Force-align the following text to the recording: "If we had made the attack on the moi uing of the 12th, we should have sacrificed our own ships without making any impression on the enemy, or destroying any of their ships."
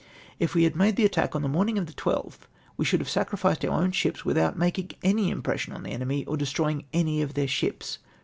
"If 0.39 0.55
we 0.55 0.63
had 0.63 0.75
made 0.75 0.95
the 0.95 1.05
attack 1.05 1.35
on 1.35 1.43
the 1.43 1.47
moi 1.47 1.63
uing 1.65 1.77
of 1.77 1.85
the 1.85 1.93
12th, 1.93 2.47
we 2.75 2.83
should 2.85 3.01
have 3.01 3.07
sacrificed 3.07 3.63
our 3.63 3.79
own 3.79 3.91
ships 3.91 4.25
without 4.25 4.57
making 4.57 4.89
any 5.03 5.29
impression 5.29 5.73
on 5.73 5.83
the 5.83 5.91
enemy, 5.91 6.25
or 6.25 6.35
destroying 6.37 6.85
any 6.91 7.21
of 7.21 7.35
their 7.35 7.47
ships." 7.47 7.99